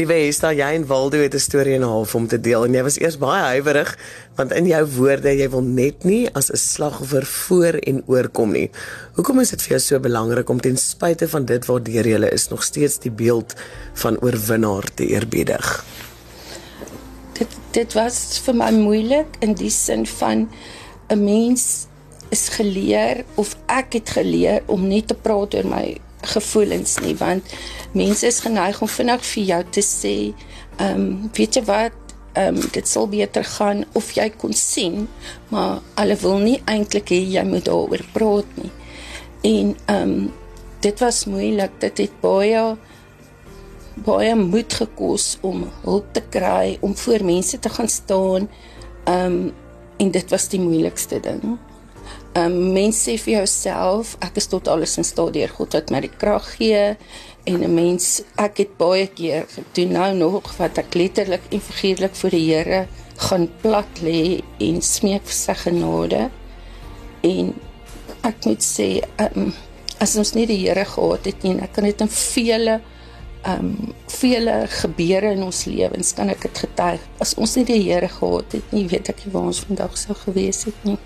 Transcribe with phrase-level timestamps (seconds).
[0.00, 2.72] Liewe Hesta, jy en Waldo het 'n storie en 'n half om te deel en
[2.72, 3.98] jy was eers baie huiwerig
[4.36, 8.70] want in jou woorde jy wil net nie as 'n slagoffer voor en oorkom nie.
[9.14, 12.48] Hoekom is dit vir jou so belangrik om ten spyte van dit waardeur jy is
[12.48, 13.54] nog steeds die beeld
[13.94, 15.84] van oorwinnaar te eerbiedig?
[17.32, 20.48] Dit dit was vir my moeilik in die sin van
[21.08, 21.86] 'n mens
[22.30, 27.54] is geleer of ek het geleer om nie te praat oor my gevoelens nie want
[27.92, 30.14] mense is geneig om vinnig vir jou te sê
[30.80, 31.96] ehm um, weet jy wat?
[32.32, 35.08] Ehm um, dit sal beter gaan of jy kon sien
[35.48, 38.72] maar hulle wil nie eintlik hê jy moet daaroor praat nie.
[39.42, 40.30] En ehm um,
[40.80, 41.72] dit was moeilik.
[41.80, 42.76] Dit het baie
[44.00, 48.48] baie moed gekos om hulp te kry om voor mense te gaan staan.
[49.04, 49.52] Ehm um,
[50.00, 51.58] en dit was die moeilikste ding
[52.40, 56.00] Um mens sê vir jouself, ek is tot alles in staat deur God wat my
[56.04, 56.96] die krag gee
[57.50, 62.14] en 'n mens ek het baie keer gedoen nou nog wat ek letterlik en figuurlik
[62.14, 66.30] voor die Here gaan plat lê en smeek vir sy genade.
[67.22, 67.54] En
[68.22, 69.52] ek moet sê, um
[70.00, 72.80] as ons nie die Here gehad het nie, ek kan dit in vele
[73.44, 77.00] um vele gebeure in ons lewens kan ek dit getuig.
[77.20, 80.14] As ons nie die Here gehad het nie, weet ek nie waar ons vandag sou
[80.14, 80.98] gewees het nie.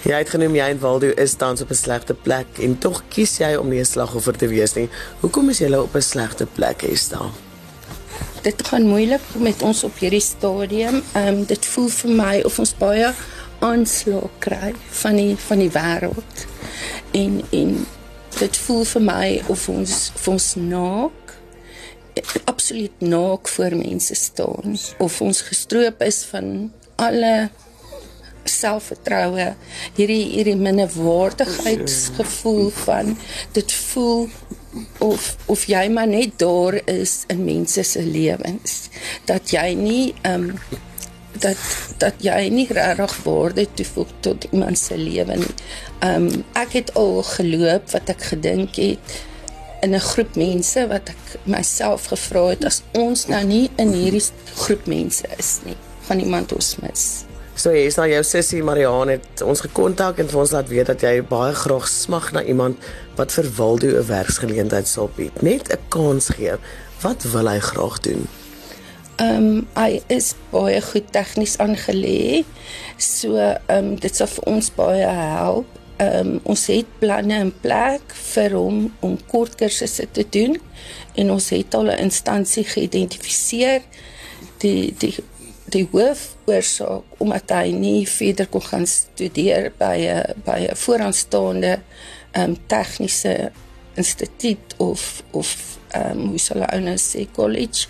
[0.00, 3.36] Jy het genoem jy en Waldo is tans op 'n slegte plek en tog kies
[3.38, 4.88] jy om nie 'n slagoffer te wees nie.
[5.20, 7.30] Hoekom is jy op 'n slegte plek, Esther?
[8.42, 11.02] Dit gaan moeilik met ons op hierdie stadium.
[11.12, 13.12] Ehm um, dit voel vir my of ons baie
[13.58, 16.46] aanslag kry van die van die wêreld.
[17.10, 17.86] En en
[18.38, 21.12] dit voel vir my of ons of ons naak
[22.44, 27.50] absoluut naak voor mense staan of ons gestroop is van alle
[28.60, 29.54] selfvertroue,
[29.96, 33.16] hierdie hierdie minderwaardigheidsgevoel van
[33.56, 34.28] dit voel
[34.98, 38.88] of of jy maar net daar is in mense se lewens
[39.30, 40.58] dat jy nie ehm um,
[41.40, 41.58] dat
[42.02, 45.54] dat jy nie regtig waarde toevoeg tot iemand se lewe nie.
[46.00, 49.18] Ehm um, ek het al geloop wat ek gedink het
[49.80, 54.24] in 'n groep mense wat ek myself gevra het as ons nou nie in hierdie
[54.54, 57.29] groep mense is nie, gaan iemand ons mis.
[57.60, 60.88] So jy is nou jou sussie Marianne het ons gekontak en vir ons laat weet
[60.88, 62.86] dat jy baie graag smag na iemand
[63.18, 65.42] wat vir Waldo 'n werksgeleentheid sal bied.
[65.42, 66.56] Net 'n kans gee.
[67.02, 68.28] Wat wil hy graag doen?
[69.16, 72.44] Ehm um, hy is baie goed tegnies aangelê.
[72.96, 75.66] So ehm um, dit sal vir ons baie help.
[75.98, 80.56] Ehm um, ons het planne in plek vir hom om kort kursusse te doen
[81.14, 83.82] en ons het al 'n instansie geïdentifiseer
[84.58, 85.14] die die
[85.74, 91.80] die hoofoorsaak omdat hy nie verder kon gaan studeer by 'n by 'n vooraanstaande
[92.32, 93.52] ehm um, tegniese
[93.94, 97.88] instituut of of ehm um, hoe sal hy nou sê college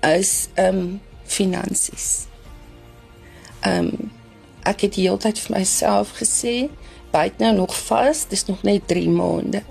[0.00, 2.26] ehm um, finansies.
[3.60, 4.10] Ehm um,
[4.62, 6.68] ek het die hele tyd vir myself gesê
[7.12, 9.62] byt nou nog vas, dis nog net 3 maande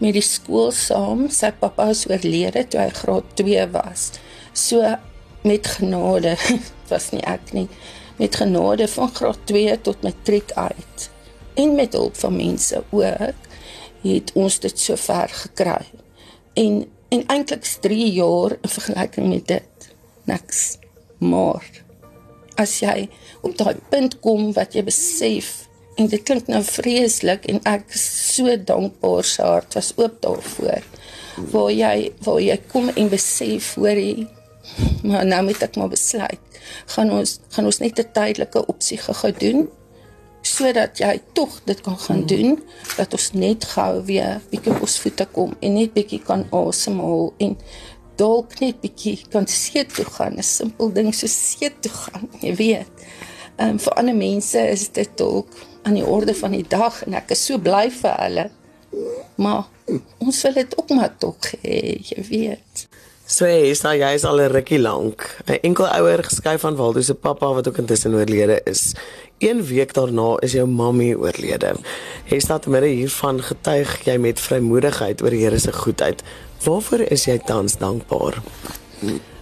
[0.00, 1.28] met die skool saam.
[1.30, 4.10] Sy pappa is oorlede toe hy graad 2 was.
[4.52, 4.96] So
[5.46, 6.36] met genade
[6.90, 7.68] was nie ek nie
[8.20, 11.10] met genade van graad 2 tot matriek uit.
[11.54, 13.46] En met hulp van mense ook
[14.02, 15.84] het ons dit so ver gekry.
[16.54, 19.88] En en eintlik 3 jaar in vergelyking met dit
[20.24, 20.76] niks.
[21.18, 21.64] Maar
[22.60, 23.08] as jy
[23.40, 25.70] op daai punt kom wat jy besef
[26.00, 30.84] en dit klink nou vreeslik en ek is so dankbaar se hart was oop daarvoor
[31.52, 34.26] waar jy waar jy kom en besef hoor jy
[35.08, 36.49] maar nou moet ek maar besluit
[36.94, 39.68] gaan ons gaan ons net 'n tydelike opsie gou doen
[40.42, 42.58] sodat jy tog dit kan gaan doen
[42.96, 47.32] dat ons net gou weer bietjie op ons voete kom en net bietjie kan asemhaal
[47.38, 47.56] en
[48.16, 52.54] dalk net bietjie kan see toe gaan 'n simpel ding so see toe gaan jy
[52.54, 52.88] weet.
[53.60, 55.48] Um, vir ander mense is dit dalk
[55.82, 58.50] aan die orde van die dag en ek is so bly vir hulle
[59.36, 59.68] maar
[60.18, 62.86] ons wil dit ook maar tog hê jy weet
[63.30, 65.22] So is nou jy is al 'n rukkie lank.
[65.46, 68.94] 'n Enkel ouer geskuif van Waldo se pappa wat ook intussen oorlede is.
[69.38, 71.76] Een week daarna is jou mammie oorlede.
[72.26, 76.22] Hy staat midde hiervan getuig jy met vrymoedigheid oor die Here se goedheid.
[76.64, 78.42] Waarvoor is jy tans dankbaar?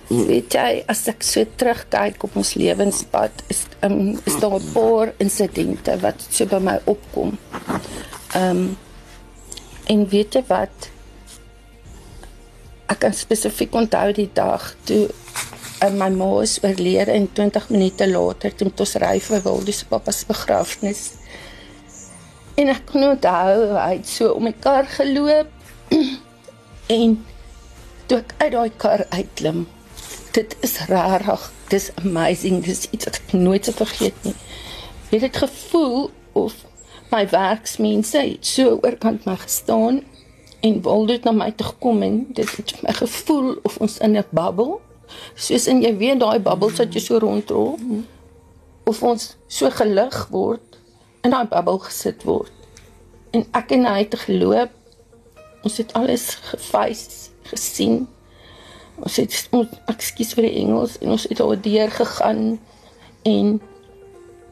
[0.08, 5.14] Weet jy, as ek so terugkyk op ons lewenspad, is um, is daar 'n paar
[5.18, 7.38] insidente wat so by my opkom.
[8.34, 8.76] Ehm um,
[9.86, 10.90] en weet jy wat?
[12.88, 15.06] Ek kan spesifiek onthou die dag toe
[15.84, 19.74] en uh, my ma is oorlede en 20 minute later toe ons ry vir Wilde
[19.76, 21.02] se pappa se begrafnis.
[22.58, 25.52] En ek kon onthou hy het so om my kar geloop
[26.98, 27.18] en
[28.10, 29.66] toe ek uit daai kar uitklim.
[30.34, 31.44] Dit is rarig.
[31.70, 32.64] Dis amazing.
[32.64, 34.34] Dis iets wat ek nooit sal vergeet nie.
[35.12, 36.56] Het dit gevoel of
[37.12, 40.02] my werksmense het so oorkant my gestaan
[40.60, 44.16] en Waldo het na my toe gekom en dit het my gevoel of ons in
[44.16, 44.80] 'n bubbel.
[45.34, 47.78] Soos in jy weet daai bubbels wat jy so rondrol
[48.84, 50.78] of ons so gelig word
[51.22, 52.52] in daai bubbel gesit word.
[53.30, 54.70] En ek en hy het geloop.
[55.62, 58.08] Ons het alles gefees gesien.
[58.98, 62.60] Ons het ons ekskuus vir die Engels en ons het al deur gegaan.
[63.22, 63.60] En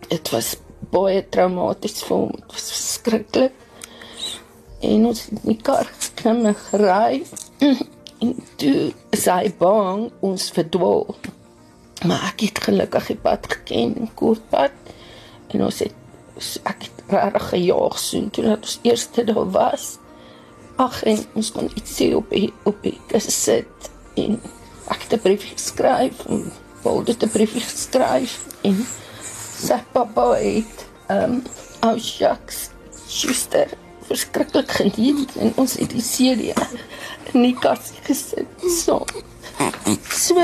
[0.09, 0.57] dit was
[0.91, 2.31] baie traumaties vir hom.
[2.31, 3.66] Dit was verskriklik
[4.81, 7.23] en ons het in die kar geklim en gery.
[8.19, 11.17] En toe is hy bang ons verdwaal.
[12.07, 14.73] Maar ek het gelukkig die pad geken in kortpad
[15.53, 15.95] en ons het
[16.69, 19.87] ek het reg gejaag soen toe dat ons eerste daar was.
[20.77, 23.91] Ag en ons kon iets sê op die, op die sit.
[24.17, 24.41] En
[24.93, 26.53] ek het 'n brief geskryf en
[26.83, 28.47] wilde 'n brief geskryf.
[28.63, 28.87] En
[29.57, 31.43] sy pappa het ehm um,
[31.81, 32.71] ou shucks
[33.07, 33.69] Schuster
[34.09, 36.53] verskriklik geniet en ons het die CD
[37.33, 38.67] in die kas gesit.
[38.81, 39.05] So.
[40.13, 40.41] So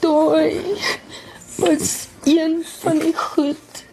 [0.00, 0.44] toe
[1.56, 3.84] was een van die goed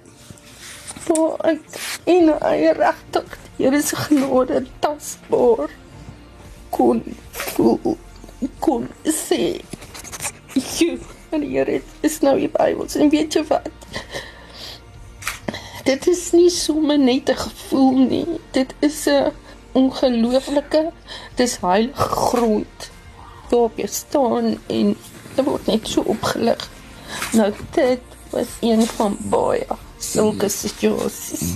[1.07, 1.79] waar ek
[2.09, 5.69] in eie regtig hier is genade tasbaar
[6.69, 7.97] kon voel
[8.59, 9.41] kon sê
[10.53, 10.91] jy
[11.31, 11.69] en hier
[12.07, 13.99] is nou die Bybel en weet jy wat
[15.83, 18.27] dit is nie sommer net 'n gevoel nie.
[18.51, 19.31] Dit is 'n
[19.71, 20.91] ongelooflike,
[21.35, 22.91] dis heilige grond.
[23.49, 24.97] Waarop jy staan en
[25.35, 26.69] dit word net so opgelig.
[27.31, 27.99] Nou dit
[28.29, 29.65] was een van baie
[29.97, 31.53] sulke situasies.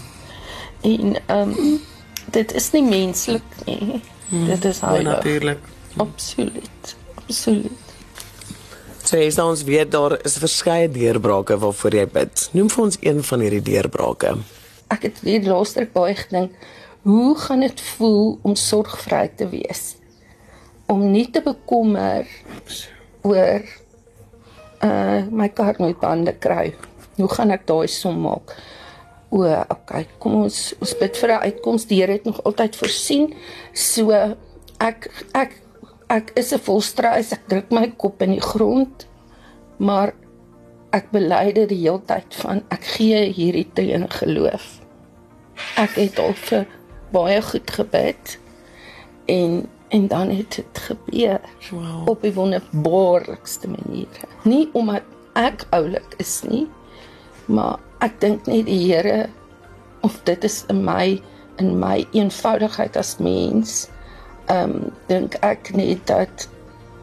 [0.82, 1.82] En ehm um,
[2.32, 4.02] dit is nie menslik nie.
[4.30, 5.14] Dit is heilig.
[5.14, 5.60] Natuurlik.
[5.98, 6.96] Absoluut.
[7.16, 7.85] Absoluut.
[9.06, 12.46] So jy sê ons weet daar is verskeie deurbrake waarvoor jy bid.
[12.58, 14.32] Noem vir ons een van hierdie deurbrake.
[14.90, 16.56] Ek het weer laaster baie gedink,
[17.06, 19.84] hoe gaan dit voel om sorgvry te wees?
[20.90, 22.26] Om nie te bekommer
[23.22, 23.62] oor
[24.86, 26.72] uh my kar moet bande kry.
[27.20, 28.56] Hoe gaan ek daai som maak?
[29.30, 31.86] O, okay, kom ons ons bid vir 'n uitkoms.
[31.86, 33.34] Die Here het nog altyd voorsien.
[33.74, 34.10] So
[34.82, 35.62] ek ek
[36.08, 39.08] ek is 'n volstruis, ek druk my kop in die grond,
[39.78, 40.14] maar
[40.92, 44.82] ek bely dit die hele tyd van ek gee hierdie teen geloof.
[45.78, 46.68] Ek het al vir
[47.12, 48.38] baie goed gebid
[49.26, 51.40] en en dan het dit gebeur
[51.72, 52.10] wow.
[52.10, 54.08] op 'n wonderbaarlikste manier.
[54.44, 55.04] Nie omdat
[55.34, 56.68] ek oulik is nie,
[57.46, 59.30] maar ek dink net die Here
[60.02, 61.22] of dit is in my
[61.58, 63.90] in my eenvoudigheid as mens
[64.46, 66.50] ehm um, dink ek net dat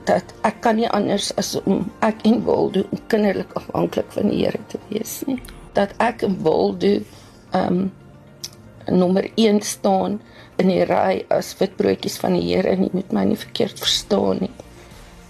[0.07, 4.59] dat ek kan nie anders as om ek en Waldo kinderlik afhanklik van die Here
[4.69, 5.39] te wees nie.
[5.79, 6.99] Dat ek en Waldo
[7.53, 7.91] ehm um,
[8.91, 10.19] nommer 1 staan
[10.59, 14.43] in die ry as witbroodjies van die Here en jy moet my nie verkeerd verstaan
[14.43, 14.51] nie.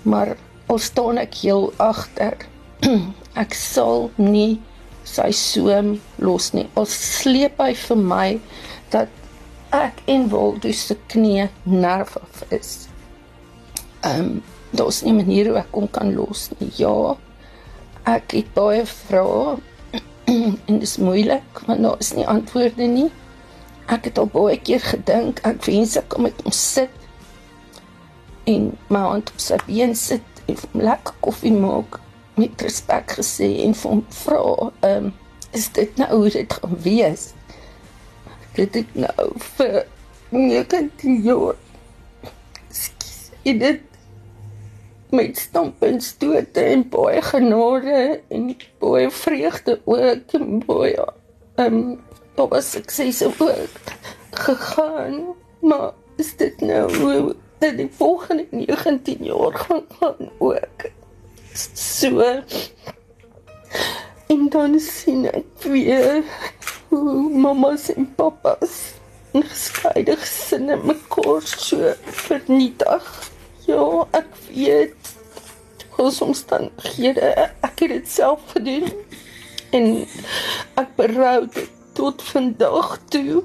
[0.09, 0.37] Maar
[0.73, 2.37] al staan ek heel agter.
[3.43, 4.61] ek sal nie
[5.05, 6.69] sy soem los nie.
[6.77, 8.29] Al sleep hy vir my
[8.93, 9.22] dat
[9.73, 12.73] ek en Waldo se knie nervig is.
[14.01, 14.43] Ehm um,
[14.73, 16.71] daar's nie manier hoe ek hom kan los nie.
[16.81, 17.15] Ja.
[18.09, 19.59] Ek het baie vrae
[20.33, 23.11] en dit is moeilik want daar is nie antwoorde nie.
[23.93, 27.01] Ek het al baie keer gedink ek wens ek kon met hom sit
[28.49, 32.01] en my hand op sy been sit en hom lekker koffie maak
[32.41, 34.45] met respek gesê en vir hom vra,
[34.81, 35.13] ehm um,
[35.53, 37.27] is dit nou hoe dit gaan wees?
[38.57, 39.83] Dit ek nou vir
[40.33, 41.57] 19 jaar.
[42.73, 43.89] Skielik dit
[45.13, 48.47] met standpunt stoot en baie genade en
[48.81, 51.05] baie vreugde ook en baie
[51.61, 52.01] ehm um,
[52.35, 53.69] daar was sukses ook
[54.31, 55.35] gegaan.
[55.61, 60.89] Maar is dit nou hoe dit die volgende 19 jaar gaan gaan ook?
[61.75, 62.43] So
[64.27, 66.25] en dan sien ek weer
[66.93, 68.93] mamas en papas
[69.33, 73.07] en geskeide gesinne mekaar so vernietig.
[73.67, 75.13] Ja, ek weet
[75.97, 78.91] hoe soms dan hier ek het dit self gedoen
[79.73, 79.89] en
[80.81, 83.43] ek berou dit tot vandag toe.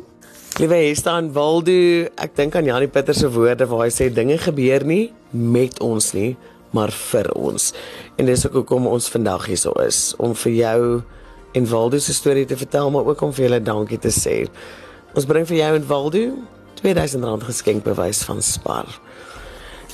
[0.57, 4.83] Liewe Hestaan Waldo, ek dink aan Janie Pieter se woorde waar hy sê dinge gebeur
[4.87, 6.31] nie met ons nie,
[6.73, 7.71] maar vir ons.
[8.17, 10.81] En dis ook hoekom ons vandag hier so is om vir jou
[11.57, 14.45] en Waldo se storie te vertel, maar ook om vir julle dankie te sê.
[15.17, 16.23] Ons bring vir jou en Waldo
[16.77, 18.99] R2000 geskenk bewys van Spar.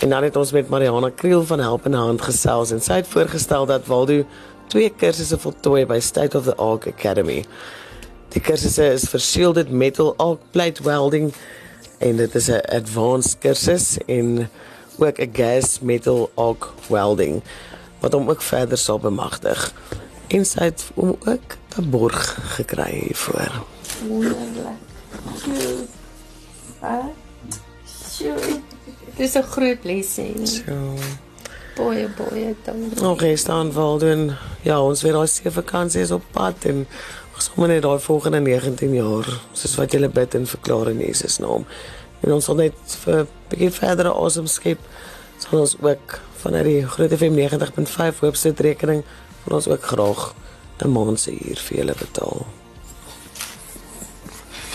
[0.03, 3.08] En dan het ons met Mariana Kriel van Help in Hand gesels en sy het
[3.08, 4.25] voorgestel dat Waldo
[4.67, 7.43] twee kursusse voltooi by State of the Arc Academy.
[8.36, 11.32] Die kursusse is vir shielded metal arc plate welding
[12.03, 14.50] en dit is 'n advanced kursus en
[14.98, 17.41] ook 'n gas metal arc welding
[18.00, 19.74] wat hom ook verder sal bemagtig.
[20.34, 23.52] En sy het hom ook 'n borg gekry hiervoor.
[24.08, 24.82] Wonderlik.
[25.38, 25.86] Sjoe.
[26.80, 27.06] Ah.
[28.12, 28.62] Sjoe.
[29.18, 30.48] Dis 'n groot lessing.
[30.48, 30.96] So,
[31.75, 33.02] Baie baie dankie.
[33.02, 36.88] nog okay, staan Waldo en ja, ons weer daai se vakansie is op pad en
[37.38, 41.66] sommer net daai volgende 19 jaar soos wat jy bid en verklaar in Jesus naam.
[42.20, 44.80] En ons sal net vir 'n bietjie verdere asem skep.
[45.38, 49.04] Sal ons ook vanuit die Groot FM 90.5 hoofsit rekening
[49.44, 50.34] wil ons ook graag
[50.84, 52.46] 'n maand se huur vir julle betaal.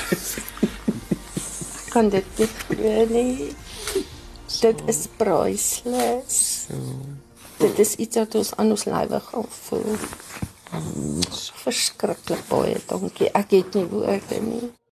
[1.92, 3.54] Kan dit nie glo nie.
[4.60, 6.66] Dit is priceless.
[7.58, 9.96] Dit is iets wat ons aan ons lywe gaan voel.
[11.64, 13.30] Verskriklik baie dankie.
[13.32, 14.77] Ek het nie woorde nie.